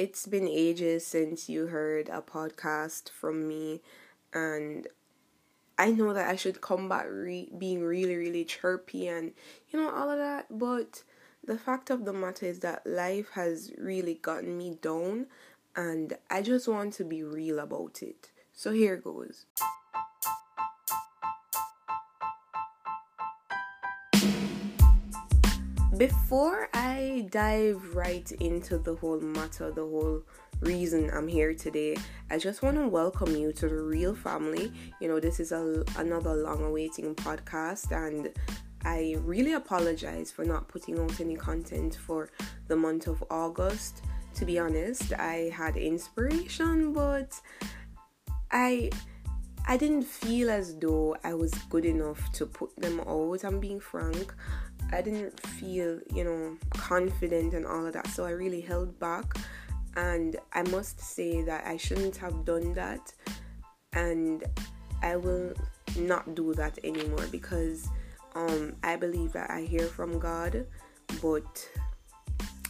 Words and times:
it's 0.00 0.26
been 0.26 0.48
ages 0.48 1.06
since 1.06 1.50
you 1.50 1.66
heard 1.66 2.08
a 2.08 2.22
podcast 2.22 3.10
from 3.10 3.46
me, 3.46 3.82
and 4.32 4.88
I 5.76 5.90
know 5.90 6.14
that 6.14 6.26
I 6.30 6.36
should 6.36 6.62
come 6.62 6.88
back 6.88 7.04
re- 7.10 7.52
being 7.58 7.82
really, 7.82 8.16
really 8.16 8.46
chirpy 8.46 9.08
and 9.08 9.32
you 9.68 9.78
know, 9.78 9.90
all 9.90 10.08
of 10.10 10.16
that, 10.16 10.46
but 10.50 11.02
the 11.44 11.58
fact 11.58 11.90
of 11.90 12.06
the 12.06 12.14
matter 12.14 12.46
is 12.46 12.60
that 12.60 12.86
life 12.86 13.28
has 13.34 13.72
really 13.76 14.14
gotten 14.14 14.56
me 14.56 14.78
down, 14.80 15.26
and 15.76 16.16
I 16.30 16.40
just 16.40 16.66
want 16.66 16.94
to 16.94 17.04
be 17.04 17.22
real 17.22 17.58
about 17.58 18.02
it. 18.02 18.30
So 18.54 18.72
here 18.72 18.96
goes. 18.96 19.44
Before 26.00 26.70
I 26.72 27.26
dive 27.28 27.94
right 27.94 28.32
into 28.40 28.78
the 28.78 28.94
whole 28.94 29.20
matter, 29.20 29.70
the 29.70 29.82
whole 29.82 30.22
reason 30.60 31.10
I'm 31.12 31.28
here 31.28 31.52
today, 31.52 31.94
I 32.30 32.38
just 32.38 32.62
want 32.62 32.78
to 32.78 32.88
welcome 32.88 33.36
you 33.36 33.52
to 33.52 33.68
the 33.68 33.82
real 33.82 34.14
family. 34.14 34.72
You 34.98 35.08
know, 35.08 35.20
this 35.20 35.40
is 35.40 35.52
a, 35.52 35.84
another 35.98 36.36
long 36.36 36.64
awaiting 36.64 37.14
podcast, 37.16 37.92
and 37.92 38.30
I 38.82 39.16
really 39.26 39.52
apologize 39.52 40.32
for 40.32 40.46
not 40.46 40.68
putting 40.68 40.98
out 40.98 41.20
any 41.20 41.36
content 41.36 41.96
for 41.96 42.30
the 42.68 42.76
month 42.76 43.06
of 43.06 43.22
August. 43.30 44.02
To 44.36 44.46
be 44.46 44.58
honest, 44.58 45.12
I 45.12 45.52
had 45.54 45.76
inspiration, 45.76 46.94
but 46.94 47.38
I 48.50 48.88
I 49.68 49.76
didn't 49.76 50.04
feel 50.04 50.50
as 50.50 50.74
though 50.78 51.16
I 51.22 51.34
was 51.34 51.52
good 51.68 51.84
enough 51.84 52.32
to 52.32 52.46
put 52.46 52.74
them 52.76 53.00
out. 53.00 53.44
I'm 53.44 53.60
being 53.60 53.78
frank. 53.78 54.34
I 54.92 55.02
didn't 55.02 55.38
feel, 55.40 56.00
you 56.14 56.24
know, 56.24 56.56
confident 56.70 57.54
and 57.54 57.66
all 57.66 57.86
of 57.86 57.92
that. 57.92 58.08
So 58.08 58.24
I 58.24 58.30
really 58.30 58.60
held 58.60 58.98
back. 58.98 59.36
And 59.96 60.36
I 60.52 60.62
must 60.62 61.00
say 61.00 61.42
that 61.42 61.66
I 61.66 61.76
shouldn't 61.76 62.16
have 62.16 62.44
done 62.44 62.74
that. 62.74 63.12
And 63.92 64.44
I 65.02 65.16
will 65.16 65.54
not 65.96 66.34
do 66.34 66.54
that 66.54 66.78
anymore 66.84 67.26
because 67.30 67.88
um, 68.34 68.74
I 68.82 68.96
believe 68.96 69.32
that 69.32 69.50
I 69.50 69.62
hear 69.62 69.86
from 69.86 70.18
God, 70.18 70.66
but 71.20 71.68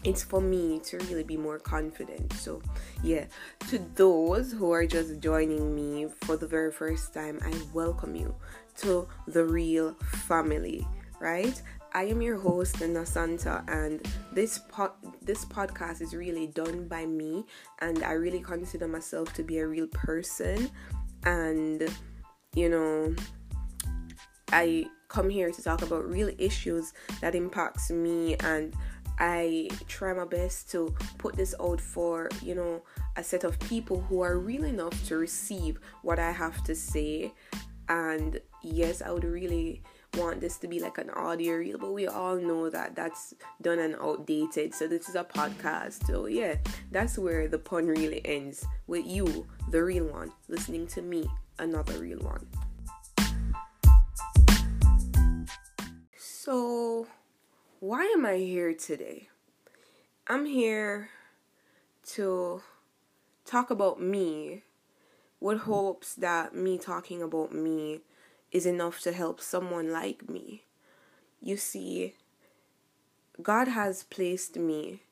it's 0.04 0.22
for 0.22 0.40
me 0.40 0.80
to 0.84 0.98
really 0.98 1.24
be 1.24 1.36
more 1.36 1.58
confident. 1.58 2.32
So, 2.34 2.62
yeah, 3.02 3.26
to 3.68 3.78
those 3.94 4.52
who 4.52 4.72
are 4.72 4.86
just 4.86 5.20
joining 5.20 5.74
me 5.74 6.06
for 6.22 6.36
the 6.36 6.46
very 6.46 6.72
first 6.72 7.12
time, 7.12 7.38
I 7.44 7.52
welcome 7.74 8.14
you 8.14 8.34
to 8.78 9.06
the 9.26 9.44
real 9.44 9.94
family, 10.26 10.86
right? 11.20 11.60
I 11.92 12.04
am 12.04 12.22
your 12.22 12.38
host, 12.38 12.76
Nasanta, 12.76 13.68
and 13.68 14.06
this 14.32 14.58
pod, 14.58 14.92
this 15.22 15.44
podcast 15.44 16.00
is 16.00 16.14
really 16.14 16.46
done 16.46 16.86
by 16.86 17.04
me, 17.04 17.44
and 17.80 18.04
I 18.04 18.12
really 18.12 18.40
consider 18.40 18.86
myself 18.86 19.32
to 19.34 19.42
be 19.42 19.58
a 19.58 19.66
real 19.66 19.88
person, 19.88 20.70
and 21.24 21.88
you 22.54 22.68
know, 22.68 23.14
I 24.52 24.86
come 25.08 25.28
here 25.28 25.50
to 25.50 25.62
talk 25.62 25.82
about 25.82 26.08
real 26.08 26.30
issues 26.38 26.92
that 27.20 27.34
impacts 27.34 27.90
me, 27.90 28.36
and 28.36 28.72
I 29.18 29.68
try 29.88 30.12
my 30.12 30.26
best 30.26 30.70
to 30.70 30.94
put 31.18 31.34
this 31.34 31.56
out 31.60 31.80
for 31.80 32.28
you 32.40 32.54
know 32.54 32.82
a 33.16 33.24
set 33.24 33.42
of 33.42 33.58
people 33.58 34.00
who 34.00 34.20
are 34.20 34.38
real 34.38 34.64
enough 34.64 35.06
to 35.08 35.16
receive 35.16 35.80
what 36.02 36.20
I 36.20 36.30
have 36.30 36.62
to 36.64 36.74
say, 36.76 37.32
and 37.88 38.40
yes, 38.62 39.02
I 39.02 39.10
would 39.10 39.24
really 39.24 39.82
want 40.16 40.40
this 40.40 40.56
to 40.58 40.68
be 40.68 40.80
like 40.80 40.98
an 40.98 41.10
audio 41.10 41.54
reel, 41.54 41.78
but 41.78 41.92
we 41.92 42.06
all 42.06 42.36
know 42.36 42.70
that 42.70 42.94
that's 42.94 43.34
done 43.62 43.78
and 43.78 43.94
outdated. 43.96 44.74
So 44.74 44.86
this 44.88 45.08
is 45.08 45.14
a 45.14 45.24
podcast. 45.24 46.06
So 46.06 46.26
yeah, 46.26 46.56
that's 46.90 47.18
where 47.18 47.48
the 47.48 47.58
pun 47.58 47.86
really 47.86 48.20
ends 48.24 48.64
with 48.86 49.06
you, 49.06 49.46
the 49.70 49.82
real 49.82 50.06
one, 50.06 50.32
listening 50.48 50.86
to 50.88 51.02
me, 51.02 51.28
another 51.58 51.98
real 51.98 52.18
one. 52.18 52.46
So, 56.16 57.06
why 57.80 58.04
am 58.06 58.26
I 58.26 58.36
here 58.36 58.74
today? 58.74 59.28
I'm 60.26 60.46
here 60.46 61.10
to 62.14 62.62
talk 63.44 63.70
about 63.70 64.00
me 64.00 64.62
with 65.38 65.60
hopes 65.60 66.14
that 66.14 66.54
me 66.54 66.78
talking 66.78 67.22
about 67.22 67.52
me 67.52 68.00
is 68.52 68.66
enough 68.66 69.00
to 69.00 69.12
help 69.12 69.40
someone 69.40 69.92
like 69.92 70.28
me. 70.28 70.64
You 71.40 71.56
see, 71.56 72.14
God 73.42 73.68
has 73.68 74.02
placed 74.02 74.56
me 74.56 75.02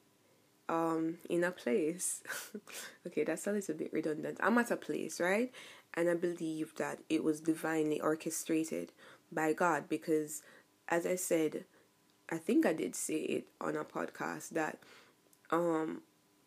um, 0.69 1.19
in 1.29 1.45
a 1.45 1.51
place. 1.51 2.23
okay, 3.07 3.25
that's 3.25 3.47
a 3.47 3.53
little 3.53 3.75
bit 3.75 3.93
redundant. 3.93 4.39
I'm 4.41 4.59
at 4.59 4.71
a 4.71 4.77
place, 4.77 5.21
right? 5.21 5.53
And 5.95 6.09
I 6.09 6.15
believe 6.15 6.75
that 6.77 6.99
it 7.09 7.25
was 7.25 7.41
divinely 7.41 8.01
orchestrated 8.01 8.93
by 9.33 9.53
God 9.53 9.89
because, 9.89 10.43
as 10.89 11.07
I 11.07 11.17
said, 11.17 11.65
I 12.31 12.37
think 12.37 12.67
I 12.67 12.75
did 12.75 12.95
say 12.95 13.21
it 13.21 13.47
on 13.61 13.77
a 13.77 13.85
podcast 13.85 14.51
that 14.51 14.79
um, 15.51 16.03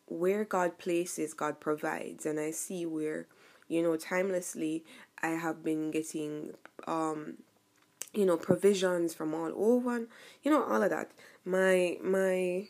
where 0.07 0.45
God 0.45 0.77
places, 0.77 1.33
God 1.33 1.59
provides. 1.59 2.25
And 2.25 2.39
I 2.39 2.51
see 2.51 2.85
where, 2.85 3.27
you 3.67 3.81
know, 3.81 3.95
timelessly, 3.95 4.83
I 5.21 5.29
have 5.29 5.63
been 5.63 5.91
getting 5.91 6.53
um 6.87 7.35
you 8.13 8.25
know 8.25 8.37
provisions 8.37 9.13
from 9.13 9.33
all 9.33 9.51
over 9.55 9.99
you 10.43 10.51
know 10.51 10.63
all 10.63 10.81
of 10.83 10.89
that. 10.89 11.11
My 11.45 11.97
my 12.03 12.67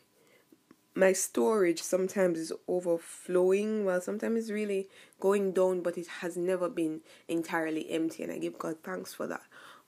my 0.94 1.14
storage 1.14 1.82
sometimes 1.82 2.38
is 2.38 2.54
overflowing. 2.68 3.86
Well 3.86 4.02
sometimes 4.02 4.40
it's 4.44 4.52
really 4.52 4.90
going 5.20 5.54
down 5.54 5.82
but 5.82 5.98
it 5.98 6.08
has 6.08 6.38
never 6.38 6.70
been 6.70 7.02
entirely 7.28 7.90
empty 7.92 8.24
and 8.24 8.32
i 8.32 8.38
give 8.38 8.58
god 8.58 8.78
thanks 8.84 9.14
for 9.14 9.28
that. 9.28 9.42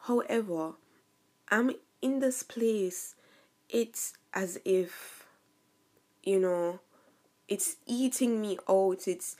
However 0.08 0.74
i'm 1.50 1.72
in 2.02 2.20
this 2.20 2.44
place 2.44 3.16
it's 3.70 4.14
as 4.34 4.60
if 4.66 5.26
you 6.24 6.40
know 6.40 6.80
it's 7.48 7.78
eating 7.86 8.42
me 8.42 8.58
out. 8.70 9.08
It's 9.08 9.36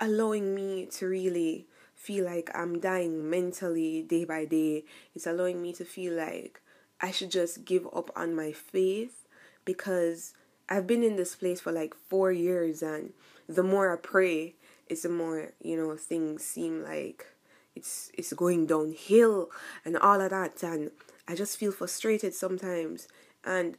allowing 0.00 0.54
me 0.54 0.86
to 0.86 1.06
really 1.06 1.66
feel 2.04 2.26
like 2.26 2.50
I'm 2.54 2.80
dying 2.80 3.30
mentally 3.30 4.02
day 4.02 4.24
by 4.24 4.44
day. 4.44 4.84
It's 5.14 5.26
allowing 5.26 5.62
me 5.62 5.72
to 5.72 5.86
feel 5.86 6.12
like 6.12 6.60
I 7.00 7.10
should 7.10 7.30
just 7.30 7.64
give 7.64 7.86
up 7.94 8.10
on 8.14 8.36
my 8.36 8.52
faith 8.52 9.26
because 9.64 10.34
I've 10.68 10.86
been 10.86 11.02
in 11.02 11.16
this 11.16 11.34
place 11.34 11.62
for 11.62 11.72
like 11.72 11.94
four 11.94 12.30
years, 12.30 12.82
and 12.82 13.14
the 13.48 13.62
more 13.62 13.90
I 13.90 13.96
pray, 13.96 14.54
it's 14.86 15.02
the 15.02 15.08
more 15.08 15.52
you 15.62 15.76
know 15.76 15.96
things 15.96 16.44
seem 16.44 16.82
like 16.82 17.26
it's 17.74 18.10
it's 18.14 18.32
going 18.34 18.66
downhill 18.66 19.50
and 19.84 19.96
all 19.96 20.20
of 20.20 20.30
that, 20.30 20.62
and 20.62 20.90
I 21.26 21.34
just 21.34 21.56
feel 21.56 21.72
frustrated 21.72 22.34
sometimes. 22.34 23.08
And 23.44 23.78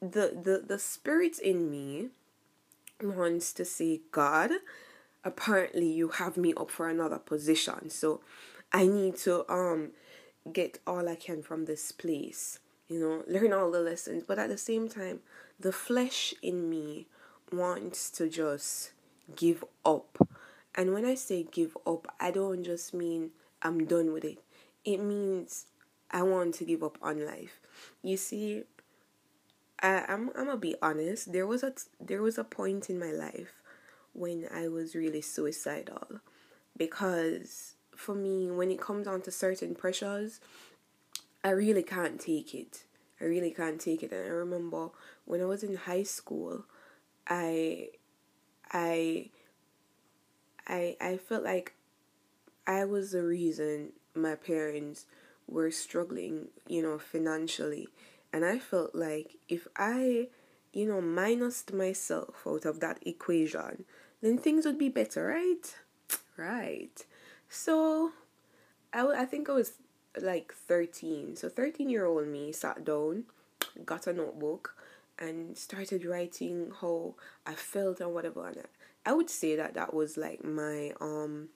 the 0.00 0.38
the 0.42 0.62
the 0.64 0.78
spirit 0.78 1.40
in 1.40 1.70
me 1.70 2.10
wants 3.02 3.52
to 3.54 3.64
say, 3.64 4.00
God, 4.12 4.50
apparently 5.24 5.86
you 5.86 6.08
have 6.08 6.36
me 6.36 6.54
up 6.56 6.70
for 6.70 6.88
another 6.88 7.18
position. 7.18 7.90
So 7.90 8.20
I 8.72 8.86
need 8.86 9.16
to 9.18 9.50
um 9.52 9.90
get 10.52 10.78
all 10.86 11.08
I 11.08 11.16
can 11.16 11.42
from 11.42 11.64
this 11.64 11.92
place. 11.92 12.58
You 12.88 12.98
know, 12.98 13.24
learn 13.28 13.52
all 13.52 13.70
the 13.70 13.80
lessons. 13.80 14.24
But 14.26 14.38
at 14.38 14.48
the 14.48 14.58
same 14.58 14.88
time, 14.88 15.20
the 15.58 15.72
flesh 15.72 16.34
in 16.42 16.68
me 16.68 17.06
wants 17.52 18.10
to 18.10 18.28
just 18.28 18.92
give 19.36 19.64
up. 19.84 20.28
And 20.74 20.92
when 20.92 21.04
I 21.04 21.14
say 21.14 21.46
give 21.50 21.76
up, 21.86 22.12
I 22.18 22.30
don't 22.30 22.64
just 22.64 22.94
mean 22.94 23.30
I'm 23.62 23.86
done 23.86 24.12
with 24.12 24.24
it. 24.24 24.38
It 24.84 24.98
means 24.98 25.66
I 26.10 26.22
want 26.22 26.54
to 26.54 26.64
give 26.64 26.82
up 26.82 26.98
on 27.02 27.24
life. 27.24 27.60
You 28.02 28.16
see, 28.16 28.64
I, 29.82 30.04
I'm 30.08 30.30
I'm 30.30 30.46
gonna 30.46 30.56
be 30.56 30.74
honest. 30.82 31.32
There 31.32 31.46
was 31.46 31.62
a 31.62 31.74
there 32.00 32.22
was 32.22 32.38
a 32.38 32.44
point 32.44 32.90
in 32.90 32.98
my 32.98 33.12
life 33.12 33.59
when 34.12 34.46
I 34.52 34.68
was 34.68 34.94
really 34.94 35.20
suicidal 35.20 36.20
because 36.76 37.74
for 37.94 38.14
me 38.14 38.50
when 38.50 38.70
it 38.70 38.80
comes 38.80 39.06
down 39.06 39.22
to 39.22 39.30
certain 39.30 39.74
pressures 39.74 40.40
I 41.42 41.50
really 41.50 41.82
can't 41.82 42.20
take 42.20 42.54
it. 42.54 42.84
I 43.20 43.24
really 43.24 43.50
can't 43.50 43.80
take 43.80 44.02
it 44.02 44.12
and 44.12 44.24
I 44.24 44.28
remember 44.28 44.90
when 45.24 45.40
I 45.40 45.46
was 45.46 45.62
in 45.62 45.76
high 45.76 46.02
school 46.02 46.64
I 47.26 47.88
I 48.72 49.30
I 50.66 50.96
I 51.00 51.16
felt 51.16 51.44
like 51.44 51.74
I 52.66 52.84
was 52.84 53.12
the 53.12 53.22
reason 53.22 53.92
my 54.14 54.34
parents 54.34 55.06
were 55.48 55.70
struggling, 55.70 56.48
you 56.68 56.82
know, 56.82 56.98
financially. 56.98 57.88
And 58.32 58.44
I 58.44 58.58
felt 58.58 58.94
like 58.94 59.36
if 59.48 59.66
I, 59.76 60.28
you 60.72 60.86
know, 60.86 61.00
minused 61.00 61.72
myself 61.72 62.44
out 62.46 62.64
of 62.64 62.80
that 62.80 62.98
equation, 63.06 63.84
then 64.20 64.38
things 64.38 64.64
would 64.64 64.78
be 64.78 64.88
better, 64.88 65.26
right? 65.26 65.76
Right. 66.36 67.04
So, 67.48 68.12
I, 68.92 69.06
I 69.06 69.24
think 69.24 69.48
I 69.48 69.52
was 69.52 69.74
like 70.20 70.52
13. 70.52 71.36
So, 71.36 71.48
13 71.48 71.88
year 71.90 72.06
old 72.06 72.28
me 72.28 72.52
sat 72.52 72.84
down, 72.84 73.24
got 73.84 74.06
a 74.06 74.12
notebook, 74.12 74.74
and 75.18 75.56
started 75.56 76.04
writing 76.04 76.72
how 76.80 77.14
I 77.46 77.54
felt 77.54 78.00
and 78.00 78.14
whatever. 78.14 78.46
And 78.46 78.62
I 79.04 79.12
would 79.12 79.30
say 79.30 79.56
that 79.56 79.74
that 79.74 79.92
was 79.92 80.16
like 80.16 80.44
my 80.44 80.92
um 81.00 81.48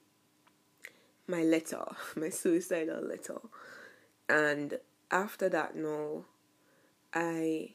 my 1.27 1.43
letter, 1.43 1.85
my 2.17 2.29
suicidal 2.29 3.03
letter. 3.03 3.41
And 4.29 4.79
after 5.11 5.49
that, 5.49 5.77
no, 5.77 6.25
I 7.13 7.71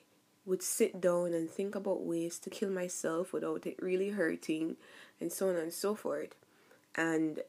would 0.45 0.63
sit 0.63 0.99
down 0.99 1.33
and 1.33 1.49
think 1.49 1.75
about 1.75 2.05
ways 2.05 2.39
to 2.39 2.49
kill 2.49 2.69
myself 2.69 3.33
without 3.33 3.67
it 3.67 3.81
really 3.81 4.09
hurting, 4.09 4.77
and 5.19 5.31
so 5.31 5.49
on 5.49 5.55
and 5.55 5.73
so 5.73 5.95
forth. 5.95 6.35
And 6.95 7.41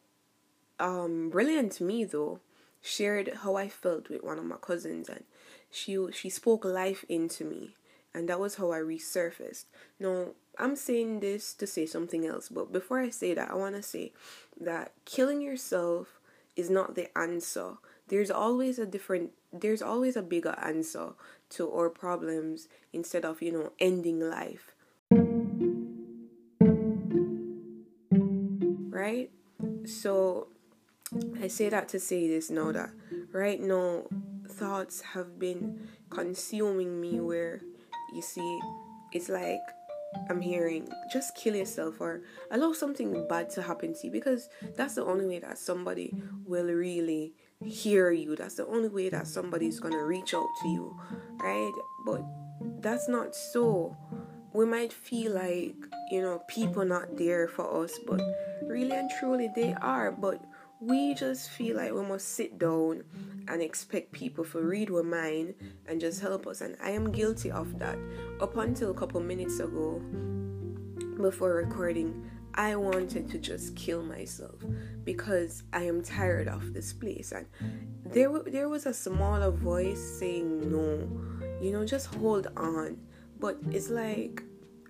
um, 0.79 1.31
brilliant 1.31 1.81
me 1.81 2.05
though 2.05 2.41
shared 2.83 3.31
how 3.43 3.57
I 3.57 3.69
felt 3.69 4.09
with 4.09 4.25
one 4.25 4.39
of 4.39 4.45
my 4.45 4.57
cousins, 4.57 5.09
and 5.09 5.25
she 5.71 5.99
she 6.13 6.31
spoke 6.31 6.65
life 6.65 7.05
into 7.09 7.45
me, 7.45 7.75
and 8.15 8.29
that 8.29 8.41
was 8.41 8.57
how 8.57 8.73
I 8.73 8.79
resurfaced. 8.79 9.65
Now 9.99 10.29
I'm 10.59 10.77
saying 10.77 11.21
this 11.21 11.55
to 11.55 11.67
say 11.67 11.87
something 11.87 12.27
else, 12.27 12.49
but 12.49 12.73
before 12.73 13.01
I 13.01 13.11
say 13.11 13.35
that, 13.35 13.51
I 13.51 13.55
want 13.55 13.77
to 13.77 13.83
say 13.83 14.13
that 14.61 14.93
killing 15.05 15.41
yourself 15.41 16.21
is 16.57 16.71
not 16.71 16.95
the 16.95 17.17
answer. 17.17 17.75
There's 18.09 18.31
always 18.31 18.79
a 18.79 18.87
different 18.87 19.33
there's 19.53 19.83
always 19.83 20.17
a 20.17 20.23
bigger 20.23 20.57
answer 20.63 21.13
to 21.51 21.71
our 21.73 21.91
problems 21.91 22.69
instead 22.93 23.25
of, 23.25 23.43
you 23.43 23.53
know, 23.53 23.73
ending 23.79 24.21
life. 24.21 24.75
Right? 28.91 29.31
So 29.85 30.49
I 31.43 31.49
say 31.49 31.69
that 31.69 31.89
to 31.91 32.01
say 32.01 32.29
this 32.29 32.51
now 32.51 32.71
that 32.73 32.91
right 33.33 33.61
now 33.61 34.05
thoughts 34.49 35.01
have 35.01 35.39
been 35.39 35.89
consuming 36.11 37.01
me 37.01 37.21
where 37.21 37.61
you 38.15 38.23
see 38.23 38.61
it's 39.13 39.29
like 39.29 39.61
I'm 40.29 40.41
hearing 40.41 40.89
just 41.13 41.37
kill 41.37 41.55
yourself 41.57 42.01
or 42.01 42.23
allow 42.51 42.73
something 42.73 43.27
bad 43.29 43.51
to 43.51 43.63
happen 43.63 43.95
to 43.95 44.07
you 44.07 44.13
because 44.13 44.49
that's 44.77 44.95
the 44.95 45.05
only 45.05 45.27
way 45.27 45.39
that 45.39 45.59
somebody 45.59 46.15
will 46.45 46.67
really 46.67 47.35
hear 47.65 48.11
you. 48.11 48.37
That's 48.37 48.55
the 48.55 48.67
only 48.67 48.89
way 48.89 49.09
that 49.11 49.27
somebody's 49.27 49.81
gonna 49.81 50.05
reach 50.05 50.35
out 50.35 50.49
to 50.63 50.69
you, 50.69 50.99
right? 51.43 51.73
But 52.05 52.23
that's 52.81 53.09
not 53.09 53.35
so. 53.35 53.97
We 54.53 54.65
might 54.65 54.93
feel 54.93 55.33
like, 55.33 55.77
you 56.11 56.23
know, 56.23 56.43
people 56.49 56.85
not 56.85 57.17
there 57.17 57.47
for 57.49 57.85
us, 57.85 57.99
but 58.07 58.21
really 58.63 58.93
and 58.93 59.11
truly 59.21 59.49
they 59.55 59.75
are. 59.75 60.11
But 60.11 60.43
we 60.81 61.15
just 61.15 61.51
feel 61.51 61.77
like 61.77 61.93
we 61.93 62.03
must 62.03 62.29
sit 62.29 62.59
down 62.59 63.05
and 63.49 63.63
expect 63.63 64.13
people 64.13 64.45
to 64.47 64.61
read 64.61 64.91
our 64.91 65.03
mind 65.03 65.55
and 65.87 66.01
just 66.01 66.21
help 66.21 66.47
us. 66.47 66.63
And 66.63 66.77
I 66.83 66.91
am 66.91 67.13
guilty 67.13 67.51
of 67.51 67.79
that. 67.79 67.99
Up 68.41 68.57
until 68.57 68.91
a 68.91 68.95
couple 68.95 69.21
minutes 69.21 69.61
ago, 69.61 70.01
before 71.21 71.55
recording, 71.55 72.30
I 72.55 72.77
wanted 72.77 73.31
to 73.31 73.39
just 73.39 73.77
kill 73.77 74.03
myself 74.03 74.57
because 75.05 75.63
I 75.73 75.85
am 75.85 76.03
tired 76.03 76.49
of 76.49 76.73
this 76.73 76.93
place. 76.93 77.33
And 77.33 77.47
there, 78.05 78.31
there 78.47 78.69
was 78.69 78.87
a 78.87 78.95
smaller 78.95 79.51
voice 79.51 80.01
saying, 80.19 80.71
No, 80.71 81.09
you 81.61 81.73
know, 81.73 81.85
just 81.85 82.15
hold 82.15 82.49
on. 82.57 82.99
But 83.39 83.59
it's 83.71 83.89
like 83.89 84.43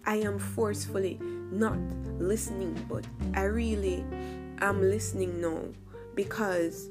I 0.04 0.16
am 0.16 0.38
forcefully 0.38 1.18
not 1.20 1.78
listening, 2.18 2.84
but 2.88 3.06
I 3.34 3.42
really 3.42 4.04
am 4.60 4.80
listening 4.80 5.40
now 5.40 5.62
because 6.14 6.88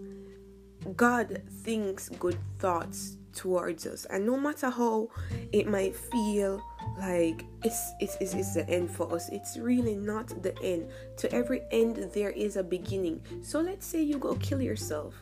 God 0.95 1.41
thinks 1.63 2.09
good 2.09 2.37
thoughts 2.59 3.17
towards 3.33 3.85
us. 3.85 4.05
And 4.05 4.25
no 4.25 4.37
matter 4.37 4.69
how 4.69 5.09
it 5.51 5.67
might 5.67 5.95
feel 5.95 6.61
like 6.99 7.45
it's, 7.63 7.93
it's, 7.99 8.17
it's, 8.19 8.33
it's 8.33 8.53
the 8.53 8.69
end 8.69 8.89
for 8.91 9.13
us, 9.13 9.29
it's 9.29 9.57
really 9.57 9.95
not 9.95 10.27
the 10.43 10.57
end. 10.61 10.89
To 11.17 11.31
every 11.33 11.61
end, 11.71 11.97
there 12.13 12.31
is 12.31 12.57
a 12.57 12.63
beginning. 12.63 13.21
So 13.41 13.61
let's 13.61 13.85
say 13.85 14.01
you 14.01 14.17
go 14.17 14.35
kill 14.35 14.61
yourself, 14.61 15.13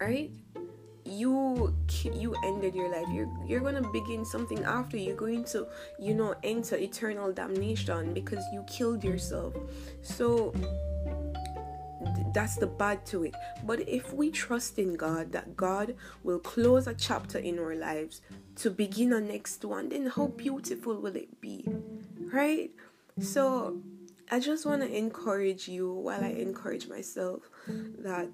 right? 0.00 0.30
you 1.04 1.74
you 2.02 2.34
ended 2.44 2.74
your 2.74 2.90
life 2.90 3.06
you're 3.12 3.28
you're 3.46 3.60
gonna 3.60 3.86
begin 3.92 4.24
something 4.24 4.64
after 4.64 4.96
you're 4.96 5.16
going 5.16 5.44
to 5.44 5.66
you 5.98 6.14
know 6.14 6.34
enter 6.42 6.76
eternal 6.76 7.30
damnation 7.32 8.14
because 8.14 8.42
you 8.52 8.64
killed 8.66 9.04
yourself 9.04 9.54
so 10.00 10.52
that's 12.34 12.56
the 12.56 12.66
bad 12.66 13.06
to 13.06 13.24
it. 13.24 13.34
But 13.64 13.88
if 13.88 14.12
we 14.12 14.30
trust 14.30 14.78
in 14.78 14.94
God 14.94 15.32
that 15.32 15.56
God 15.56 15.94
will 16.22 16.40
close 16.40 16.86
a 16.86 16.94
chapter 16.94 17.38
in 17.38 17.58
our 17.58 17.74
lives 17.74 18.20
to 18.56 18.70
begin 18.70 19.12
a 19.12 19.20
next 19.20 19.64
one, 19.64 19.88
then 19.88 20.06
how 20.06 20.26
beautiful 20.26 21.00
will 21.00 21.16
it 21.16 21.40
be? 21.40 21.66
Right? 22.32 22.70
So 23.20 23.80
I 24.30 24.40
just 24.40 24.66
want 24.66 24.82
to 24.82 24.94
encourage 24.94 25.68
you 25.68 25.92
while 25.92 26.24
I 26.24 26.30
encourage 26.30 26.88
myself 26.88 27.48
that 27.98 28.30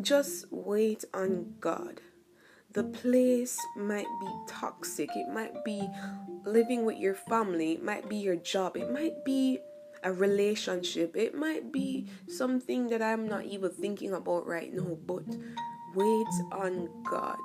just 0.00 0.46
wait 0.50 1.04
on 1.12 1.54
God. 1.60 2.00
The 2.72 2.84
place 2.84 3.58
might 3.76 4.06
be 4.20 4.28
toxic, 4.48 5.08
it 5.14 5.32
might 5.32 5.64
be 5.64 5.88
living 6.44 6.84
with 6.84 6.98
your 6.98 7.14
family, 7.14 7.72
it 7.72 7.84
might 7.84 8.08
be 8.08 8.16
your 8.16 8.36
job, 8.36 8.76
it 8.76 8.90
might 8.90 9.24
be 9.24 9.60
a 10.04 10.12
relationship. 10.12 11.16
It 11.16 11.34
might 11.34 11.72
be 11.72 12.06
something 12.28 12.88
that 12.88 13.02
I'm 13.02 13.26
not 13.26 13.44
even 13.44 13.70
thinking 13.70 14.12
about 14.12 14.46
right 14.46 14.72
now, 14.72 14.96
but 15.06 15.24
wait 15.94 16.26
on 16.52 16.88
God. 17.04 17.38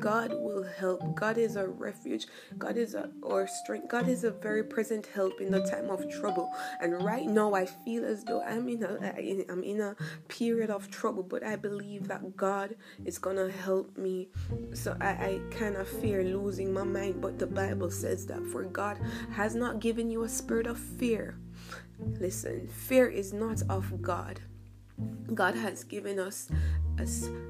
God 0.00 0.32
will 0.32 0.62
help. 0.62 1.14
God 1.14 1.38
is 1.38 1.56
a 1.56 1.66
refuge. 1.66 2.26
God 2.58 2.76
is 2.76 2.94
a 2.94 3.10
our 3.24 3.46
strength. 3.46 3.88
God 3.88 4.08
is 4.08 4.24
a 4.24 4.30
very 4.30 4.62
present 4.62 5.06
help 5.06 5.40
in 5.40 5.50
the 5.50 5.60
time 5.60 5.88
of 5.88 6.08
trouble. 6.10 6.50
And 6.80 7.02
right 7.02 7.26
now, 7.26 7.54
I 7.54 7.66
feel 7.66 8.04
as 8.04 8.24
though 8.24 8.42
I'm 8.42 8.68
in 8.68 8.82
a 8.82 9.46
I'm 9.48 9.62
in 9.62 9.80
a 9.80 9.96
period 10.28 10.70
of 10.70 10.90
trouble, 10.90 11.22
but 11.22 11.42
I 11.42 11.56
believe 11.56 12.08
that 12.08 12.36
God 12.36 12.76
is 13.04 13.18
gonna 13.18 13.50
help 13.50 13.96
me. 13.96 14.28
So 14.74 14.96
I, 15.00 15.08
I 15.08 15.40
kind 15.50 15.76
of 15.76 15.88
fear 15.88 16.22
losing 16.22 16.72
my 16.72 16.84
mind. 16.84 17.20
But 17.20 17.38
the 17.38 17.46
Bible 17.46 17.90
says 17.90 18.26
that 18.26 18.44
for 18.46 18.64
God 18.64 18.98
has 19.32 19.54
not 19.54 19.80
given 19.80 20.10
you 20.10 20.24
a 20.24 20.28
spirit 20.28 20.66
of 20.66 20.78
fear, 20.78 21.38
Listen, 21.98 22.66
fear 22.68 23.06
is 23.06 23.32
not 23.32 23.62
of 23.68 24.00
God. 24.02 24.40
God 25.34 25.54
has 25.54 25.84
given 25.84 26.18
us 26.18 26.48
a, 26.98 27.02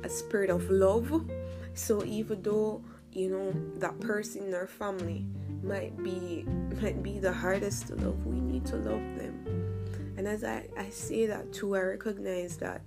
a 0.04 0.08
spirit 0.08 0.50
of 0.50 0.68
love. 0.70 1.28
So 1.74 2.04
even 2.04 2.42
though 2.42 2.82
you 3.12 3.30
know 3.30 3.52
that 3.78 3.98
person 4.00 4.46
in 4.46 4.54
our 4.54 4.66
family 4.66 5.26
might 5.62 5.96
be 6.02 6.44
might 6.80 7.02
be 7.02 7.18
the 7.18 7.32
hardest 7.32 7.88
to 7.88 7.96
love, 7.96 8.24
we 8.26 8.40
need 8.40 8.64
to 8.66 8.76
love 8.76 9.02
them. 9.16 10.14
And 10.16 10.26
as 10.26 10.44
I, 10.44 10.68
I 10.76 10.88
say 10.90 11.26
that 11.26 11.52
too, 11.52 11.76
I 11.76 11.80
recognize 11.80 12.56
that 12.58 12.82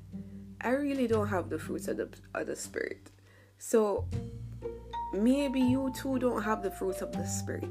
I 0.62 0.70
really 0.70 1.08
don't 1.08 1.28
have 1.28 1.50
the 1.50 1.60
fruits 1.60 1.88
of 1.88 1.98
the 1.98 2.10
of 2.34 2.48
the 2.48 2.56
spirit. 2.56 3.12
So 3.58 4.08
maybe 5.14 5.60
you 5.60 5.92
too 5.96 6.20
don't 6.20 6.42
have 6.42 6.64
the 6.64 6.72
fruits 6.72 7.02
of 7.02 7.12
the 7.12 7.26
spirit 7.26 7.70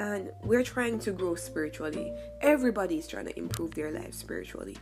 and 0.00 0.32
we're 0.42 0.64
trying 0.64 0.98
to 0.98 1.12
grow 1.12 1.34
spiritually. 1.34 2.12
Everybody's 2.40 3.06
trying 3.06 3.26
to 3.26 3.38
improve 3.38 3.74
their 3.74 3.90
life 3.92 4.14
spiritually. 4.14 4.78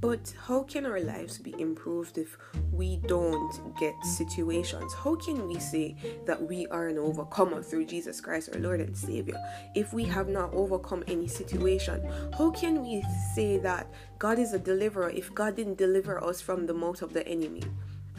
But 0.00 0.32
how 0.46 0.62
can 0.62 0.86
our 0.86 1.00
lives 1.00 1.38
be 1.38 1.54
improved 1.58 2.16
if 2.18 2.36
we 2.72 2.98
don't 3.06 3.52
get 3.78 3.94
situations? 4.04 4.94
How 4.94 5.14
can 5.14 5.46
we 5.48 5.58
say 5.58 5.96
that 6.26 6.40
we 6.40 6.66
are 6.68 6.88
an 6.88 6.98
overcomer 6.98 7.62
through 7.62 7.86
Jesus 7.86 8.20
Christ, 8.20 8.50
our 8.54 8.60
Lord 8.60 8.80
and 8.80 8.96
Savior, 8.96 9.36
if 9.74 9.92
we 9.92 10.04
have 10.04 10.28
not 10.28 10.52
overcome 10.54 11.04
any 11.06 11.26
situation? 11.26 12.02
How 12.36 12.50
can 12.50 12.82
we 12.82 13.02
say 13.34 13.58
that 13.58 13.90
God 14.18 14.38
is 14.38 14.52
a 14.52 14.58
deliverer 14.58 15.10
if 15.10 15.34
God 15.34 15.56
didn't 15.56 15.76
deliver 15.78 16.22
us 16.22 16.40
from 16.40 16.66
the 16.66 16.74
mouth 16.74 17.02
of 17.02 17.12
the 17.12 17.26
enemy? 17.26 17.62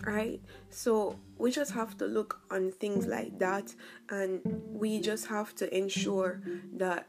Right? 0.06 0.42
So 0.70 1.20
we 1.38 1.52
just 1.52 1.72
have 1.72 1.98
to 1.98 2.06
look 2.06 2.42
on 2.50 2.72
things 2.72 3.08
like 3.08 3.40
that 3.40 3.74
and 4.10 4.42
we 4.68 5.00
just 5.00 5.28
have 5.28 5.56
to 5.56 5.76
ensure 5.76 6.42
that 6.74 7.08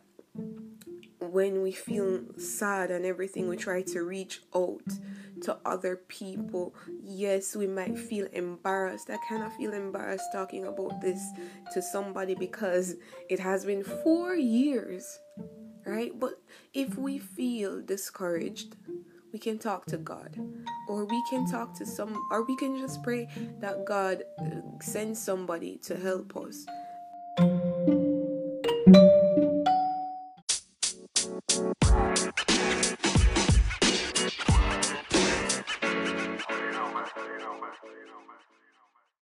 when 1.21 1.63
we 1.63 1.73
feel 1.73 2.21
sad 2.37 2.91
and 2.91 3.07
everything 3.07 3.49
we 3.49 3.57
try 3.57 3.83
to 3.83 4.03
reach 4.03 4.43
out 4.55 4.83
to 5.43 5.57
other 5.65 5.97
people. 5.97 6.75
Yes 7.03 7.57
we 7.57 7.67
might 7.67 7.99
feel 7.99 8.27
embarrassed. 8.33 9.09
I 9.11 9.17
kind 9.29 9.43
of 9.43 9.53
feel 9.55 9.73
embarrassed 9.73 10.27
talking 10.33 10.67
about 10.67 11.01
this 11.01 11.21
to 11.73 11.81
somebody 11.81 12.35
because 12.35 12.97
it 13.29 13.41
has 13.41 13.65
been 13.65 13.83
4 13.83 14.35
years 14.35 15.19
right? 15.85 16.19
But 16.19 16.41
if 16.73 16.97
we 16.97 17.19
feel 17.19 17.81
discouraged 17.81 18.77
we 19.33 19.39
can 19.39 19.59
talk 19.59 19.87
to 19.87 19.97
God, 19.97 20.37
or 20.89 21.07
we 21.07 21.23
can 21.31 21.51
talk 21.51 21.75
to 21.79 21.87
some, 21.87 22.15
or 22.31 22.45
we 22.45 22.55
can 22.57 22.79
just 22.79 23.03
pray 23.03 23.29
that 23.61 23.87
God 23.87 24.25
uh, 24.39 24.45
sends 24.81 25.19
somebody 25.19 25.79
to 25.85 25.97
help 25.97 26.37
us. 26.37 26.67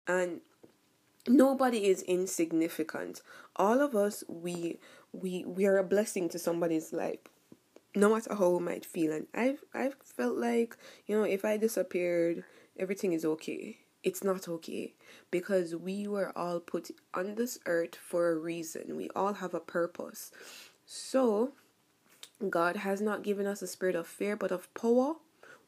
And 0.09 0.41
nobody 1.27 1.87
is 1.87 2.03
insignificant. 2.03 3.23
All 3.57 3.81
of 3.81 3.97
us 3.97 4.23
we 4.29 4.79
we 5.13 5.45
we 5.45 5.67
are 5.67 5.79
a 5.79 5.85
blessing 5.85 6.29
to 6.29 6.39
somebody's 6.39 6.93
life 6.93 7.19
no 7.97 8.11
matter 8.15 8.35
how 8.35 8.51
we 8.51 8.63
might 8.63 8.85
feel 8.85 9.11
and 9.11 9.27
I've 9.35 9.65
I've 9.75 9.97
felt 10.05 10.37
like, 10.37 10.77
you 11.07 11.17
know, 11.17 11.25
if 11.25 11.45
I 11.45 11.57
disappeared, 11.57 12.45
everything 12.79 13.15
is 13.15 13.25
okay. 13.25 13.79
It's 14.05 14.23
not 14.23 14.47
okay 14.47 14.93
because 15.31 15.75
we 15.75 16.07
were 16.07 16.31
all 16.37 16.61
put 16.61 16.91
on 17.15 17.35
this 17.35 17.59
earth 17.65 17.97
for 17.97 18.31
a 18.31 18.37
reason. 18.37 18.97
We 18.97 19.09
all 19.17 19.33
have 19.33 19.55
a 19.55 19.61
purpose. 19.61 20.31
So, 20.85 21.53
God 22.49 22.77
has 22.77 23.01
not 23.01 23.25
given 23.25 23.47
us 23.47 23.63
a 23.63 23.67
spirit 23.67 23.97
of 23.97 24.07
fear 24.07 24.37
but 24.37 24.53
of 24.53 24.73
power. 24.75 25.15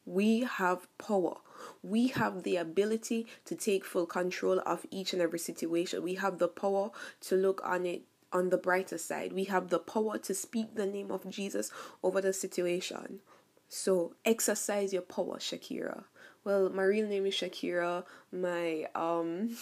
We 0.05 0.41
have 0.41 0.87
power. 0.99 1.37
We 1.83 2.07
have 2.09 2.43
the 2.43 2.55
ability 2.57 3.27
to 3.45 3.55
take 3.55 3.83
full 3.83 4.05
control 4.05 4.61
of 4.65 4.85
each 4.91 5.13
and 5.13 5.21
every 5.21 5.39
situation. 5.39 6.03
We 6.03 6.13
have 6.15 6.37
the 6.37 6.47
power 6.47 6.91
to 7.21 7.35
look 7.35 7.59
on 7.65 7.85
it 7.85 8.03
on 8.31 8.49
the 8.49 8.57
brighter 8.57 8.97
side. 8.97 9.33
We 9.33 9.45
have 9.45 9.69
the 9.69 9.79
power 9.79 10.17
to 10.19 10.33
speak 10.33 10.75
the 10.75 10.85
name 10.85 11.11
of 11.11 11.29
Jesus 11.29 11.71
over 12.03 12.21
the 12.21 12.33
situation. 12.33 13.19
So 13.67 14.13
exercise 14.25 14.93
your 14.93 15.03
power, 15.03 15.37
Shakira. 15.37 16.03
Well, 16.43 16.69
my 16.69 16.83
real 16.83 17.07
name 17.07 17.25
is 17.25 17.35
Shakira. 17.35 18.03
My 18.31 18.87
um 18.95 19.57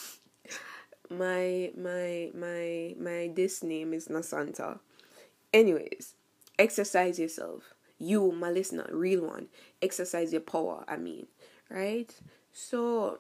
my 1.10 1.72
my 1.78 2.32
my 2.34 2.96
my 3.00 3.32
this 3.36 3.64
name 3.64 3.94
is 3.94 4.08
Nasanta. 4.08 4.80
Anyways, 5.54 6.14
exercise 6.58 7.20
yourself. 7.20 7.74
You, 8.00 8.32
my 8.32 8.52
listener, 8.52 8.88
real 8.92 9.26
one. 9.26 9.48
Exercise 9.82 10.32
your 10.32 10.42
power, 10.42 10.86
I 10.88 10.98
mean. 10.98 11.28
Right? 11.70 12.14
So 12.54 13.20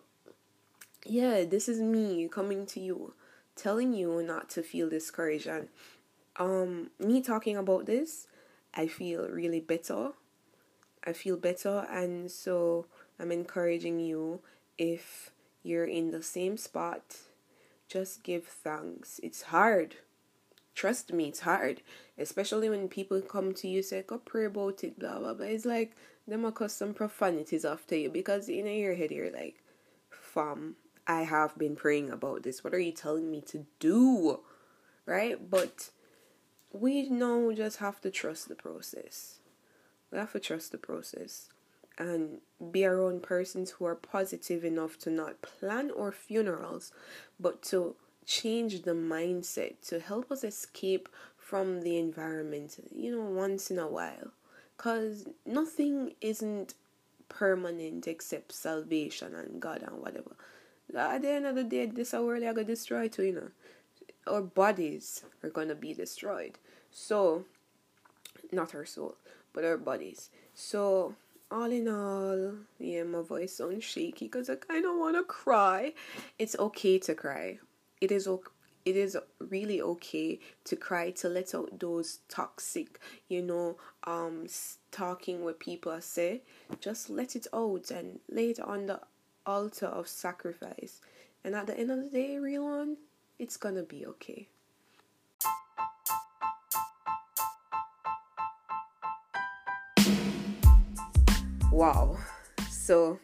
yeah, 1.05 1.45
this 1.45 1.67
is 1.67 1.79
me 1.81 2.27
coming 2.27 2.65
to 2.67 2.79
you 2.79 3.13
telling 3.57 3.93
you 3.93 4.21
not 4.23 4.49
to 4.51 4.63
feel 4.63 4.89
discouraged. 4.89 5.47
And 5.47 5.67
um 6.37 6.91
me 6.99 7.21
talking 7.21 7.57
about 7.57 7.87
this 7.87 8.27
i 8.73 8.85
feel 8.85 9.27
really 9.27 9.59
better. 9.59 10.11
I 11.03 11.13
feel 11.13 11.37
better. 11.37 11.87
And 11.89 12.29
so 12.31 12.85
i'm 13.19 13.31
encouraging 13.31 13.99
you 13.99 14.41
if 14.77 15.31
you're 15.63 15.85
in 15.85 16.11
the 16.11 16.21
same 16.23 16.57
spot 16.57 17.17
just 17.89 18.21
give 18.21 18.45
thanks. 18.45 19.19
It's 19.23 19.43
hard. 19.43 19.95
Trust 20.75 21.13
me 21.13 21.29
it's 21.29 21.39
hard. 21.39 21.81
Especially 22.17 22.69
when 22.69 22.87
people 22.89 23.21
come 23.21 23.53
to 23.55 23.67
you 23.67 23.81
say 23.81 24.03
go 24.05 24.17
pray 24.19 24.45
about 24.45 24.83
it 24.83 24.99
blah 24.99 25.19
blah 25.19 25.33
blah. 25.33 25.45
It's 25.45 25.65
like 25.65 25.95
them 26.27 26.45
a 26.45 26.51
custom 26.51 26.93
profanities 26.93 27.65
after 27.65 27.95
you 27.95 28.09
because 28.09 28.49
in 28.49 28.67
your 28.67 28.95
head 28.95 29.11
you're 29.11 29.31
like 29.31 29.55
fam 30.09 30.75
I 31.07 31.21
have 31.21 31.57
been 31.57 31.75
praying 31.75 32.09
about 32.09 32.43
this. 32.43 32.63
What 32.63 32.73
are 32.73 32.79
you 32.79 32.91
telling 32.91 33.31
me 33.31 33.41
to 33.47 33.65
do? 33.79 34.41
Right? 35.05 35.49
But 35.49 35.89
we 36.73 37.09
know 37.09 37.39
we 37.39 37.55
just 37.55 37.77
have 37.77 38.01
to 38.01 38.11
trust 38.11 38.49
the 38.49 38.55
process. 38.55 39.39
We 40.11 40.17
have 40.17 40.33
to 40.33 40.39
trust 40.39 40.73
the 40.73 40.77
process 40.77 41.49
and 41.97 42.39
be 42.71 42.85
around 42.85 43.23
persons 43.23 43.71
who 43.71 43.85
are 43.85 43.95
positive 43.95 44.65
enough 44.65 44.99
to 44.99 45.09
not 45.09 45.41
plan 45.41 45.91
our 45.97 46.11
funerals, 46.11 46.91
but 47.39 47.61
to 47.63 47.95
change 48.25 48.81
the 48.81 48.91
mindset 48.91 49.75
to 49.87 49.99
help 49.99 50.31
us 50.31 50.43
escape 50.43 51.07
from 51.37 51.81
the 51.81 51.97
environment, 51.97 52.77
you 52.93 53.15
know, 53.15 53.23
once 53.23 53.71
in 53.71 53.79
a 53.79 53.87
while. 53.87 54.31
Because 54.75 55.25
nothing 55.45 56.13
isn't 56.19 56.73
permanent 57.29 58.07
except 58.07 58.51
salvation 58.51 59.33
and 59.33 59.61
God 59.61 59.81
and 59.81 60.01
whatever 60.01 60.35
at 60.95 61.21
the 61.21 61.29
end 61.29 61.45
of 61.45 61.55
the 61.55 61.63
day, 61.63 61.85
this 61.85 62.13
world 62.13 62.43
are 62.43 62.53
gonna 62.53 62.63
destroy 62.63 63.07
too, 63.07 63.23
you 63.23 63.33
know. 63.33 63.51
Our 64.25 64.41
bodies 64.41 65.23
are 65.43 65.49
gonna 65.49 65.75
be 65.75 65.93
destroyed. 65.93 66.57
So, 66.91 67.45
not 68.51 68.73
our 68.75 68.85
soul, 68.85 69.15
but 69.53 69.65
our 69.65 69.77
bodies. 69.77 70.29
So, 70.53 71.15
all 71.49 71.71
in 71.71 71.87
all, 71.87 72.55
yeah, 72.79 73.03
my 73.03 73.21
voice 73.21 73.55
sounds 73.55 73.83
shaky 73.83 74.25
because 74.25 74.49
I 74.49 74.55
kind 74.55 74.85
of 74.85 74.95
want 74.95 75.15
to 75.15 75.23
cry. 75.23 75.93
It's 76.37 76.57
okay 76.57 76.99
to 76.99 77.15
cry. 77.15 77.59
It 78.01 78.11
is 78.11 78.27
okay. 78.27 78.51
It 78.85 78.95
is 78.95 79.17
really 79.39 79.81
okay 79.81 80.39
to 80.63 80.75
cry 80.77 81.11
to 81.11 81.27
let 81.27 81.53
out 81.53 81.77
those 81.77 82.19
toxic, 82.29 83.01
you 83.27 83.41
know, 83.41 83.75
um, 84.05 84.47
talking 84.91 85.43
with 85.43 85.59
people 85.59 85.99
say. 85.99 86.41
Just 86.79 87.09
let 87.09 87.35
it 87.35 87.47
out 87.53 87.91
and 87.91 88.19
lay 88.29 88.51
it 88.51 88.61
on 88.61 88.85
the 88.85 89.01
altar 89.47 89.87
of 89.87 90.07
sacrifice. 90.07 91.01
And 91.43 91.55
at 91.55 91.65
the 91.65 91.79
end 91.79 91.89
of 91.89 92.03
the 92.03 92.09
day, 92.09 92.37
real 92.37 92.65
one, 92.65 92.97
it's 93.39 93.57
gonna 93.57 93.83
be 93.83 94.05
okay. 94.05 94.47
Wow. 101.71 102.17
So 102.69 103.19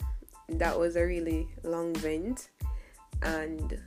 that 0.49 0.77
was 0.77 0.95
a 0.95 1.03
really 1.03 1.47
long 1.63 1.93
vent 1.95 2.49
and 3.23 3.79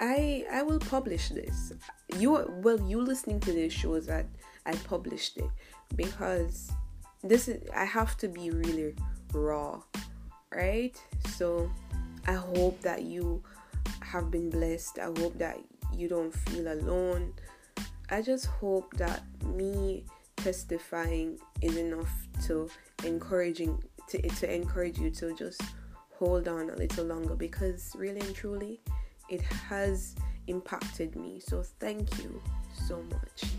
I 0.00 0.44
I 0.52 0.62
will 0.62 0.78
publish 0.78 1.30
this. 1.30 1.72
You 2.16 2.32
well 2.62 2.80
you 2.80 3.00
listening 3.00 3.40
to 3.40 3.52
this 3.52 3.72
shows 3.72 4.06
that 4.06 4.26
I 4.66 4.74
published 4.74 5.38
it 5.38 5.48
because 5.96 6.70
this 7.22 7.48
is 7.48 7.68
I 7.74 7.84
have 7.84 8.16
to 8.18 8.28
be 8.28 8.50
really 8.50 8.94
raw 9.32 9.82
right? 10.54 11.00
So 11.30 11.70
I 12.26 12.34
hope 12.34 12.80
that 12.82 13.02
you 13.02 13.42
have 14.00 14.30
been 14.30 14.50
blessed. 14.50 14.98
I 14.98 15.06
hope 15.20 15.38
that 15.38 15.58
you 15.94 16.08
don't 16.08 16.32
feel 16.32 16.72
alone. 16.72 17.34
I 18.10 18.22
just 18.22 18.46
hope 18.46 18.94
that 18.94 19.22
me 19.44 20.04
testifying 20.36 21.38
is 21.60 21.76
enough 21.76 22.10
to 22.46 22.70
encouraging 23.04 23.82
to 24.08 24.22
to 24.22 24.54
encourage 24.54 24.98
you 24.98 25.10
to 25.10 25.34
just 25.34 25.60
hold 26.16 26.48
on 26.48 26.70
a 26.70 26.76
little 26.76 27.04
longer 27.04 27.34
because 27.34 27.92
really 27.96 28.20
and 28.20 28.34
truly 28.34 28.80
it 29.28 29.42
has 29.42 30.14
impacted 30.46 31.14
me. 31.16 31.40
So 31.40 31.62
thank 31.62 32.18
you 32.18 32.40
so 32.72 33.02
much. 33.10 33.57